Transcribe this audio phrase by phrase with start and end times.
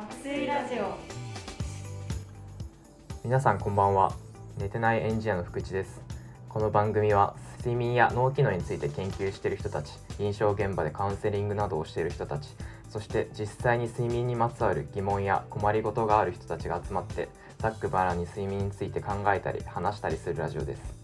[0.00, 0.96] 爆睡ラジオ。
[3.22, 4.14] 皆さんこんばんは。
[4.56, 6.00] 寝てないエンジニアの福地です。
[6.48, 12.48] この番組は睡眠や脳機能について研究している人たち臨床現場でカウンセリングなどをしている人たち
[12.88, 20.99] そして実際に睡眠にまつわる疑問や困りごとがある人たちが集まってざっくばらに睡眠について考えたり話したりするラジオです。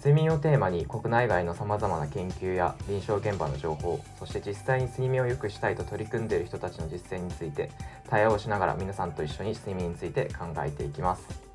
[0.00, 7.70] 睡眠をテーマに国内外のさまざまな研究や臨床現場の情報そして実際に睡眠を良くしたいと取り組んでいる人たちの実践について
[8.08, 11.50] 対話をしながら皆さんと一緒に睡眠について考えていきます。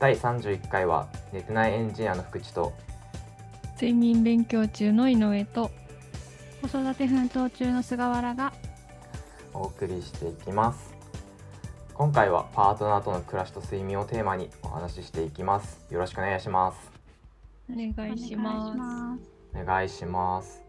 [0.00, 2.72] 第31回は寝てないエンジニアの福地と
[3.74, 5.70] 睡眠勉強中の井上と
[6.62, 8.52] 子育て奮闘中の菅原が
[9.52, 10.94] お送りしていきます。
[11.92, 15.84] 今回はパートナーとの暮らしと睡眠をテーマにお話ししていきます。
[15.90, 16.93] よろしくお願いします
[17.70, 20.62] お願いしますお願いします、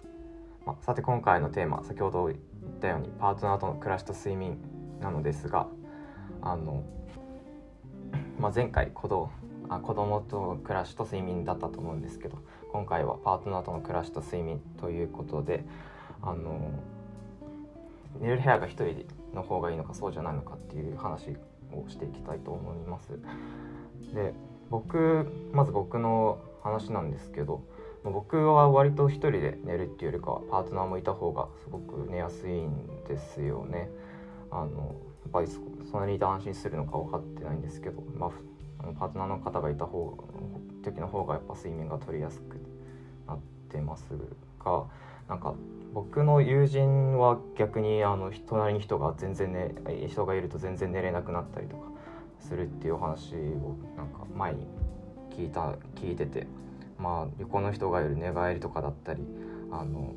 [0.66, 2.40] まさて今回のテーマ先ほど言っ
[2.80, 4.58] たようにパートナーとの暮らしと睡眠
[5.02, 5.68] なのですが
[6.42, 6.84] あの、
[8.40, 9.30] まあ、前回子供
[9.68, 12.38] あ子供との暮らしと睡眠だったと思うんですけど
[12.72, 15.66] 今回はパートナーとの暮らしと睡眠ということで
[16.22, 16.72] あの
[18.22, 21.36] 寝る部屋が一人の方がいいのかそうじゃないのかっていう話
[21.74, 23.20] をしていきたいと思います。
[24.14, 24.34] で
[24.70, 27.64] 僕まず僕の話なんですけど
[28.04, 33.90] 僕は割と一人で寝るっていうよりかはパートナーもいた方がすごく寝やすいんですよね。
[34.52, 35.60] あのやっぱりそ
[35.98, 38.32] んなに安心するのか分かってないんですけど、まあ、
[39.00, 40.16] パートナーの方がいた方
[40.84, 42.58] 時の方がやっぱ睡眠が取りやすく
[43.28, 44.06] なってます
[44.64, 44.86] が
[45.28, 45.56] なんか
[45.94, 49.74] 僕の友人は逆にあの隣に人が全然ね
[50.08, 51.84] 人がいると全然寝れなくなったりとか
[52.40, 54.68] するっていうお話をなんか前に
[55.38, 56.48] 聞いた聞いてて。
[56.98, 59.22] まあ横の人がいる寝返りとかだったり
[59.72, 60.14] あの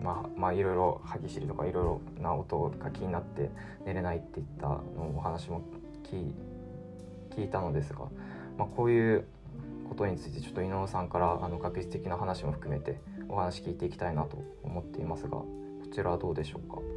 [0.00, 3.50] まあまあいろいろ歯ぎしりとかいろいろな音が気になって
[3.84, 5.62] 寝れないっていったのお話も
[6.04, 8.02] 聞いたのですが、
[8.56, 9.24] まあ、こういう
[9.88, 15.48] ことについてちょっと井上さんからあの学術的な話も含めてお話聞いていきたいなと思っていますがこ
[15.92, 16.93] ちらはどうでしょうか？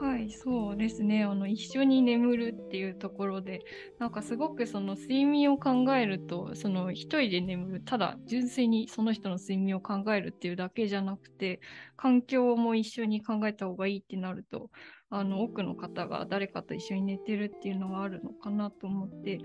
[0.00, 1.24] はいそうですね。
[1.24, 3.60] あの一緒に眠るっていうところで
[3.98, 11.60] なんかすごくその睡眠を考えるとその一人で眠るただ純粋にその人の睡眠を考えるっていうだけじゃなくて
[11.96, 14.70] 環境も一緒に考えた方がいいってなると
[15.10, 19.38] あの多くの方が誰かと一緒に寝てるっていうのがあるのかなと思って。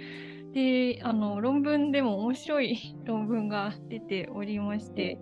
[0.53, 5.19] であの論文でも面白い 論文が出ておりまして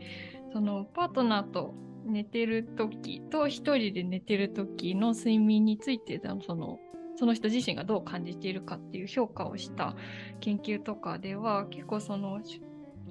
[0.52, 1.74] そのパートナーと
[2.06, 6.80] 寝てる時と一人で寝てる時の睡眠についてその
[7.16, 9.96] その人自身がどう感じているかっていう評価をした
[10.40, 12.42] 研究とかでは結構その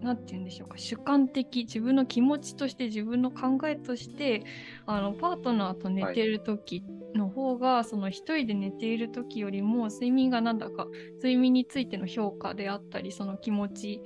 [0.03, 4.45] 何て言うんでしょうか主観的自分の気持ちとして自分の考えとして
[4.87, 6.83] あのパートナーと寝てる時
[7.15, 10.87] の方が、はい、その一人で寝ている時よりも睡眠がなんだか
[11.17, 14.03] 睡眠についての評価であったりその気持ち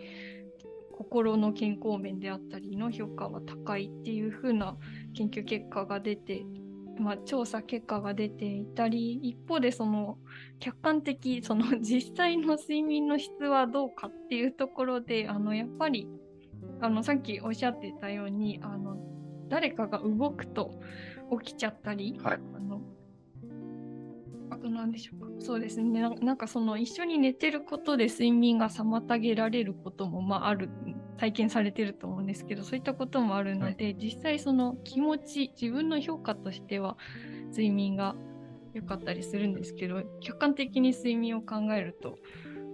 [0.96, 4.76] 心の健康面であったりの評価は高いっていう風な
[5.14, 6.44] 研究結果が出て、
[6.98, 10.16] まあ、調査結果が出ていたり一方でその
[10.58, 16.08] 客観的その 実際の睡眠の質はどうかっていうところであのやっぱり
[16.80, 18.96] あのさっきおっしゃってたようにあの
[19.48, 20.80] 誰かが動くと
[21.42, 22.80] 起きちゃったり、はい、あの
[24.50, 25.26] あと何でしょうか？
[25.38, 26.00] そうですね。
[26.00, 30.70] なんかその一緒に寝てることで睡眠が妨げられることもまあある
[31.16, 36.96] 体験されてると思うんですけどそういったこともあるので、はい、実際その気持ち自分の評価としては
[37.50, 38.14] 睡眠が
[38.74, 42.18] 良かったりするんですけど客観的に睡眠を考えると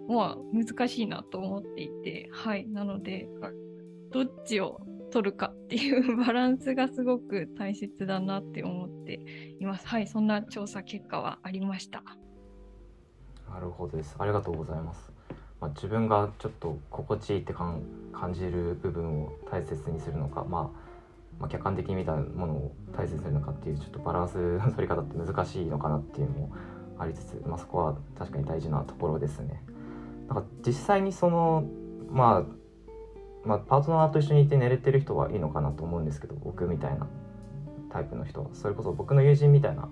[0.09, 2.67] まあ難しいなと思っていてはい。
[2.67, 3.53] なので、はい、
[4.11, 4.81] どっちを
[5.13, 9.21] 取るかっていうバランスがすごく大切だなって思って
[9.61, 9.87] います。
[9.87, 12.03] はい、そんな調査結果はありました。
[13.53, 14.17] なるほどです。
[14.19, 15.13] ありがとうございます。
[15.61, 17.85] まあ、自分がちょっと心地いいって感
[18.33, 20.63] じる部分を大切にするのか、まあ、
[21.39, 26.53] まあ、客観的に見たものを大切にするのかっていうちょっとバランスの取り方って難しいのかなっていうのも
[26.99, 29.63] ありつつ、まあ、そこは確かに大事なところですね。
[30.29, 31.65] なんか実際にその
[32.11, 32.62] まあ
[33.45, 37.07] まあ、パートナーと一緒にいて寝れてる人はいいのかなと思うんですけど僕みたいな
[37.91, 38.49] タイプの人は。
[38.53, 39.89] それこそ僕の友人みたいな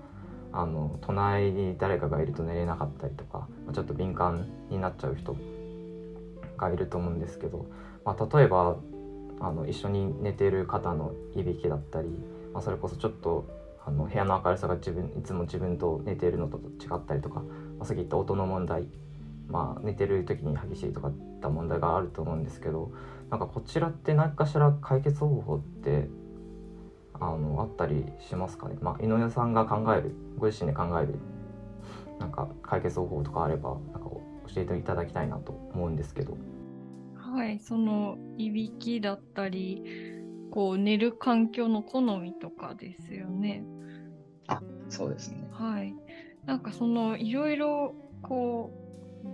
[0.52, 5.36] あの隣に誰かがいると寝れなかったりとかちょっと敏感になっちゃう人
[6.56, 7.66] がいると思うんですけど、
[8.04, 8.76] まあ、例えば
[9.40, 12.08] あの一緒に寝てる方のいびきだったり、
[12.52, 13.48] まあ、それこそちょっと
[13.86, 17.46] あの部屋の明るさが自分いつも自分と寝てるのと違ったりとか、ま
[17.80, 18.88] あ、さっき言った音の問題、
[19.48, 22.92] まあ、寝てる時に激しいとかった問題があると思うんですけど
[23.30, 26.08] なんかこちらって何かしら解決方法って
[27.14, 31.18] あのあったりしますかね、まあ、井上さんが考えるご自身で考える
[32.18, 34.10] なんか解決方法とかあればなんか
[34.54, 36.36] 教えていただきたいなと思うんですけど。
[37.14, 39.84] はい、そのいびきだったり、
[40.50, 43.64] こう寝る環境の好みとかですよね。
[44.88, 45.48] そうですね。
[45.52, 45.94] はい。
[46.44, 48.79] なんかそのいろいろこう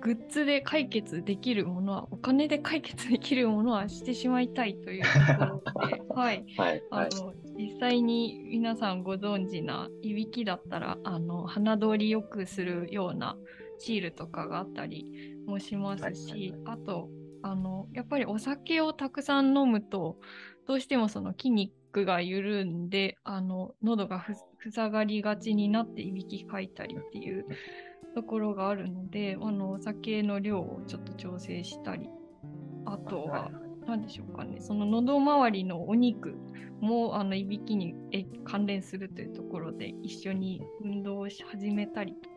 [0.00, 6.44] グッズで解決できるものはお金で解決できるものはしてしまいたいというところで、 はい。
[6.56, 6.83] はい。
[6.91, 7.09] はい。
[7.09, 13.37] あの実際に皆さんご存知ないびきだったらあの鼻通りよくするような
[13.79, 15.06] シールとかがあったり
[15.47, 17.09] もしますし、はいはいはいあと
[17.43, 20.17] あのやっぱりお酒をたくさん飲むと
[20.67, 24.35] どうしてもその筋肉が緩んであの喉がふ
[24.73, 27.47] 塞がりがちになっていびきかいたりっていう
[28.17, 32.09] ところがあるのであのお酒の量をちょっと調整したり
[32.87, 33.51] あとは
[33.87, 36.35] 何でしょうかねその喉周りのお肉
[36.81, 42.37] もあのいびきにえ関連するというところで一緒に運動をし始めたりとか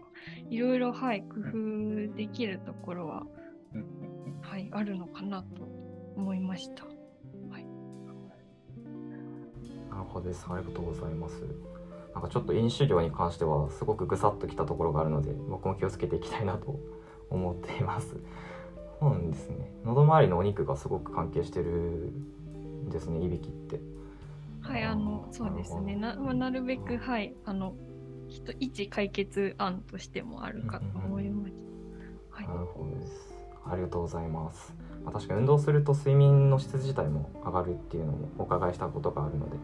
[0.50, 3.24] いろいろはい工夫できるところは、
[3.74, 3.86] うん
[4.42, 5.64] はい、あるのかなと
[6.18, 6.84] 思いました。
[9.90, 10.46] なるほどです。
[10.50, 11.36] ありがとうございます。
[12.14, 16.80] なんかちょっと飲酒量に関してはすごくぐさっときたところがあるので、僕も気をつけていきたいなと
[17.30, 18.16] 思っています。
[19.00, 19.72] そうなんですね。
[19.86, 23.80] 喉周りのお肉がすごく関係してるんですね、いびきって。
[24.62, 27.76] はい、あのそうですねなまあなるべくはいあの
[28.60, 31.54] 一解決案としてもあるかと思います。
[32.30, 33.34] はいなるほどです。
[33.66, 34.74] ありがとうございます。
[35.04, 39.56] まあ、確かに運動すると睡眠の質自体も上がるっていうのもお伺いしたことがあるので、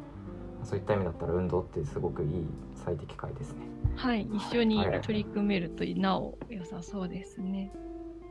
[0.65, 2.29] そういった意味だったら運動ってすごくいい
[2.75, 3.67] 最適解ですね。
[3.95, 7.71] はい、一緒にはい取り組めるとなお良さそうですね。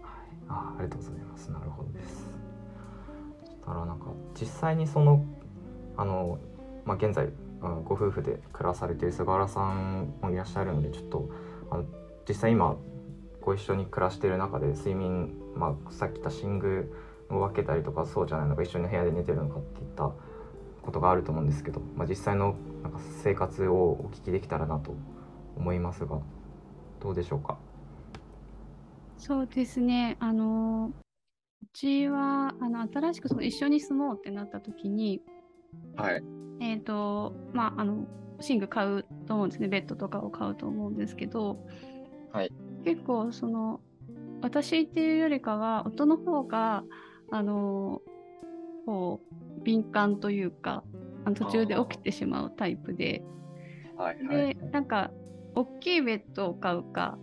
[0.02, 0.12] はい、
[0.48, 1.50] あありがとうございます。
[1.50, 2.26] なるほどです。
[3.44, 4.06] そしたらなんか
[4.38, 5.24] 実際にその
[5.96, 6.38] あの
[6.84, 7.28] まあ現在
[7.62, 11.30] うんご夫婦で暮らされている菅原さんもいらっしゃるのでちょっと
[11.70, 11.84] あの
[12.28, 12.76] 実際今
[13.40, 16.92] ご一緒に暮らしている中で睡眠まあさっき言った寝具
[17.30, 20.12] を分けたりとかそうじゃないのか一緒に部屋で寝てるのかっていった
[20.84, 24.94] ことがあると思うんですけど、まあ、実際のなんか生活をお聞きできたらなと
[25.56, 26.20] 思いますが
[27.00, 27.58] どうでしょうか？
[29.16, 30.16] そうですね。
[30.20, 30.92] あの、
[31.62, 35.22] うちは、あの、新しくその一緒に住もうってなった時に、
[35.96, 36.22] はい。
[36.60, 38.06] えっ、と、まあ、あの、
[38.46, 39.68] 寝具買うと思うんですね。
[39.68, 41.58] ベッドとかを買うと思うんですけど、
[42.32, 42.52] はい。
[42.84, 43.80] 結構、その、
[44.42, 46.84] 私っていうよりかは、夫の方が、
[47.30, 48.02] あの、
[48.86, 49.20] こ
[49.60, 50.84] う、敏感というか、
[51.24, 53.22] あの途中で起きてしまうタイプで、
[53.96, 54.24] はい。
[54.24, 54.56] はいで、。
[54.72, 55.10] なんか、
[55.54, 57.18] 大きいベッドを買うか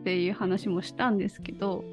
[0.00, 1.84] っていう話もしたんですけど、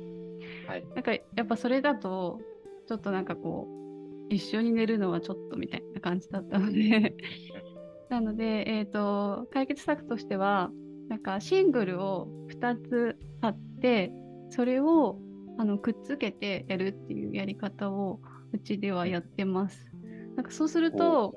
[0.68, 0.86] はい。
[0.96, 2.40] なんかやっぱそれだと、
[2.88, 7.16] ちょっとなんかこう、一緒に寝るのはちょっとみたいな感じだったので、
[8.10, 10.72] なので、えっ、と、解決策としては、
[11.08, 14.12] なんかシングルを2つ買って、
[14.50, 15.20] それを
[15.58, 18.20] あのくっつけてやるっていうやり方を
[18.52, 19.92] うちではやってます。
[20.36, 21.34] なんかそうすると、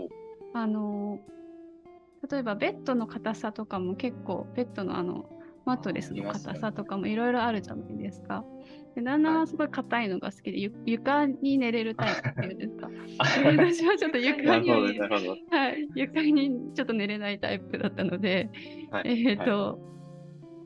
[0.55, 1.19] あの
[2.31, 5.29] 例えばベッドの硬さとかも結構ベッドのあの
[5.64, 8.44] マットレスの硬さとかもいろいろあるじゃないですか。
[8.94, 12.88] で旦那はすごい硬いのが好きで、ゆ床に寝れるタイプっていうんですか？
[12.88, 18.51] で私はちょっと床にはい、床にちょっと寝れないタイプだったので、
[18.91, 19.29] はい。
[19.31, 19.79] えっ、と、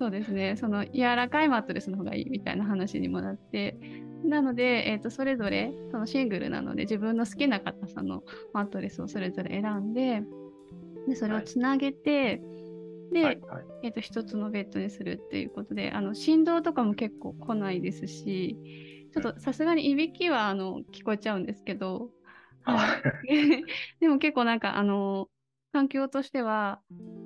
[0.00, 3.76] そうですね、その柔らかいマットレスの方がいいみたいな話にもなって、
[4.28, 10.23] なので、えー、とそれぞれそのシングルなので自分の好きな硬さのマットレスをそれぞれ選んで、
[11.09, 12.40] でそれをつなげて、
[13.12, 13.40] で、はい。
[13.40, 13.64] はい。
[13.85, 18.56] えー、と一つのベッドにするっていうことで、あの振動とかも結構来ないですし、
[19.12, 22.11] ちょっとさすがにいびきはあの聞こえちゃうんですけど、
[22.62, 22.97] は
[23.28, 23.64] い、
[24.00, 25.28] でも結構なんかあの
[25.73, 26.80] 環境としては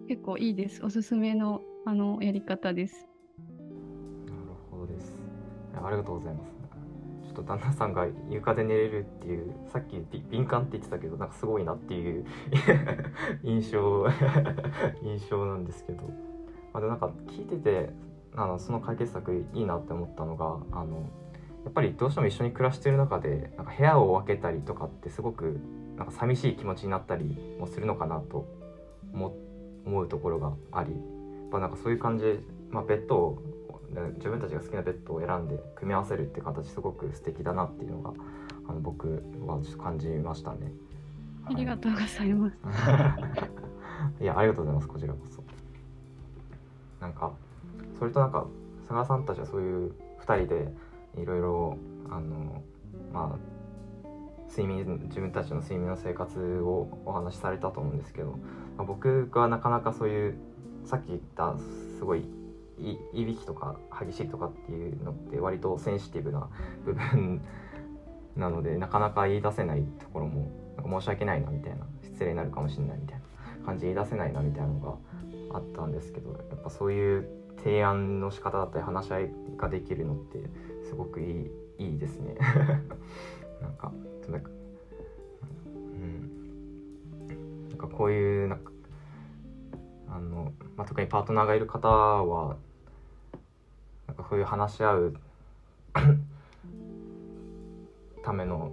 [0.09, 0.85] 結構いいです。
[0.85, 3.09] おすすめのあのやり方です。
[4.26, 4.38] なる
[4.71, 5.12] ほどです。
[5.75, 6.60] ありがとうございます。
[7.42, 9.97] と旦那さんが床で寝れるっていう、さっき
[10.30, 12.25] 敏感って言ってたけど、なんかすごいなっていう
[13.42, 14.06] 印象
[15.02, 16.02] 印象なんですけど、
[16.73, 17.90] まあ、でなんか聞いてて、
[18.35, 20.97] あのその解決策いいなって思ったのが、あの
[21.64, 25.61] やっぱりどうしても一緒に暮らしてる中で、なんか部屋を分けたりとかってすごく
[25.97, 28.47] なんか寂しい気持ちになったりもするのかなと
[29.12, 29.35] 思
[29.87, 31.00] 思うところがあり、やっ
[31.50, 32.38] ぱなんかそういう感じで、
[32.70, 33.42] まあ、ベッドを
[34.16, 38.12] 自分たちが好きなベッドを選んで組み合わせるって形すごく素敵だなっていうのが
[38.68, 40.73] あの僕はちょっと感じましたね。
[41.44, 42.56] ありがとうございます。
[44.23, 45.42] いやありがとうございますこちらこそ。
[47.00, 47.32] なんか
[47.99, 48.47] それとなんか
[48.82, 50.73] 佐賀さんたちはそういう2人で
[51.16, 51.78] いろいろ
[52.11, 52.62] あの
[53.12, 53.38] まあ
[54.49, 58.38] 睡眠自分たちの睡眠の生活をお話しされたと思うんですけど、
[58.76, 60.35] まあ僕がなかなかそういう
[60.85, 61.56] さっき言った
[61.99, 62.25] すごい
[62.80, 66.49] いいびきとか歯ぎしりとかっていうのって割とセンシティブな
[66.84, 67.42] 部分
[68.37, 73.18] なのでなかなか言い出せないところもなんか申し訳ないなみたいな失礼になるかもしれないみたい
[73.60, 74.96] な感じ言い出せないなみたいなのが
[75.56, 80.38] あったんですけどやっぱそういう提案の仕方だったり話し合いができるのって
[80.88, 82.37] すごくいいいいですね。
[83.60, 84.50] なんかとにか
[85.66, 87.68] うん。
[87.70, 88.70] なんかこういうなんか
[90.08, 92.56] あの、まあ、特にパートナーがいる方は
[94.11, 95.14] なんかそういう話し合う
[98.25, 98.73] ための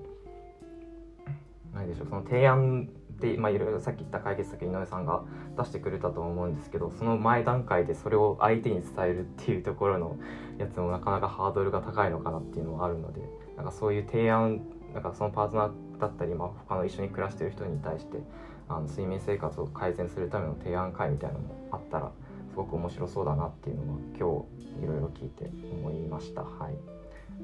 [1.75, 2.89] 何でしょうその提案
[3.19, 5.21] で、まあ、いろいろさっき言った解決策井上さんが
[5.55, 10.17] 出してくれたと思うんですけどその前段階でそれを相手に伝えるっていうところの
[10.57, 13.21] やつもなかなかハードルが高いのかなっていうのはあるので
[13.55, 14.61] なんかそういう提案
[14.95, 18.17] なんかそのパートナーだったり、まあ、他の一緒に暮らしてる人に対して
[18.69, 22.26] あの睡眠生活を改善するための提案会みたいなのもあったらす
[22.57, 24.45] ごく面白そうだなっていうのは今
[24.79, 26.41] 日いろいろ聞いて思いました。
[26.41, 26.97] はい。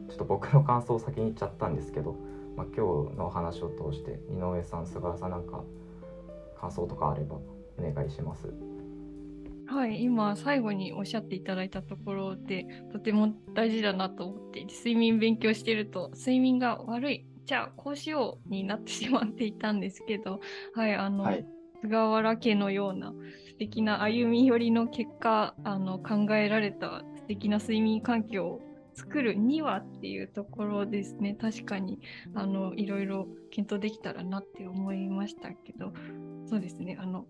[0.10, 2.16] ちょっと僕の感想を先に言っちゃったんですけど、
[2.58, 5.64] まあ、今日のお話を通して井上さん菅原さんなんか
[6.60, 8.48] 感想とかあればお願いします。
[9.68, 17.26] はい、今最後におっしゃっていただいたところでとても大事だなと思っていて睡眠勉強してると睡眠が悪い。
[17.46, 20.40] じゃあこうしようになってしまっていたんですけど
[20.74, 20.96] はい。
[20.96, 21.46] あの、はい。
[21.82, 23.14] 菅原家のような
[23.64, 28.62] 素敵な歩み寄りの結果あの考えられた素敵な睡眠環境を
[28.94, 31.34] 作るにはっていうところですね。
[31.40, 31.98] 確かに
[32.36, 35.94] あのいろいろ検討できたらなって思いましたけど。
[36.46, 36.98] そうですね。
[37.00, 37.26] あの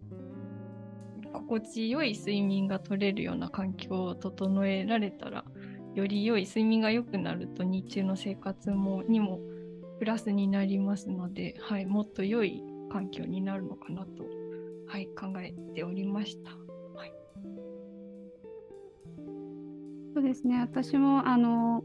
[1.33, 5.45] 心地よい睡眠が取れるような環境を整えられたら
[5.93, 9.39] より良い睡眠が良くなると日中の生活もにも
[9.99, 14.25] プラスになりますので、はい、もっと良い環境になるのかなと、
[14.93, 16.51] はい、考えておりました。
[16.51, 17.11] はい、
[20.13, 21.83] そうですね私もあの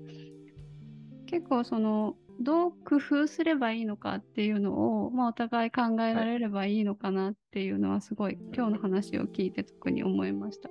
[1.24, 10.68] 結構そのどう工夫すればいいのかっていうのを、まあ、お互い考えられればいいのかなっていうのはすごい今日の話を聞いて特に思いました。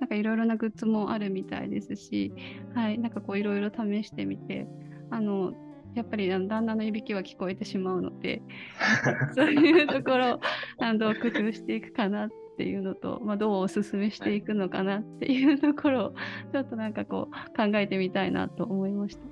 [0.00, 2.32] なんかいろいろなグッズもあるみたいですし、
[2.74, 4.66] はい、なんかこういろいろ試してみて、
[5.10, 5.52] あの
[5.98, 8.40] やっぱり旦那のいびきは聞こえてしまうので、
[9.34, 10.40] そういうところ
[10.78, 16.14] あのどう工夫していくかなっていうのと、まあ、どうお勧めしていくのかなっていうところを
[16.52, 19.22] ちょっとなんかこう考えてみたいなと思いました。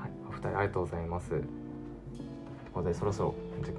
[0.00, 1.40] はい、お二人ありがとうございます。
[2.72, 3.72] ことでそろそろじ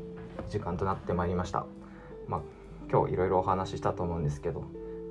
[0.50, 1.66] 時間となってまいりました。
[2.28, 2.42] まあ
[2.90, 4.64] 今日いろいろお話ししたと思うんですけど、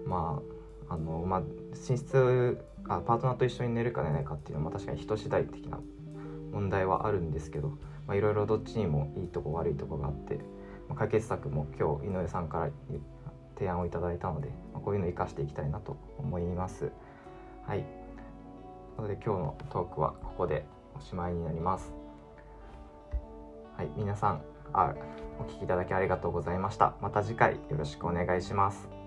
[0.06, 0.51] まあ
[0.92, 1.42] あのまあ
[1.88, 5.80] 寝室あパートナーと一緒に寝るか寝ないかっていうのは確かに人次第的な
[6.52, 7.78] 問題はあるんですけど、
[8.12, 10.36] いろいろどっちにもいいとこ悪いとこがあって、
[10.88, 12.70] まあ、解決策も今日井上さんから
[13.56, 16.90] 提案をいただいたので、まあ、こういうのを生かしていきたいなと思います。
[17.66, 17.78] はい。
[17.78, 17.88] という
[18.96, 21.94] ことで今日のトークはここでおしまいになります。
[23.76, 24.42] はい、皆さん
[24.74, 24.94] あ
[25.38, 26.94] お聞きいただきありがとうございました。
[27.00, 29.01] また次回よろしくお願いします。